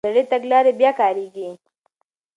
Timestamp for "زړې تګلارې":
0.09-0.71